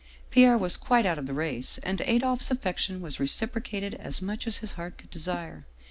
[0.31, 4.57] Pierre was quite out of the race and Adolphe's affection was reciprocated as much as
[4.57, 5.63] his heart could desire.